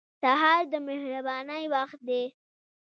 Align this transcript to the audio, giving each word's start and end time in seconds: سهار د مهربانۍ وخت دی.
سهار 0.21 0.63
د 0.73 0.73
مهربانۍ 0.87 1.63
وخت 1.75 1.99
دی. 2.07 2.23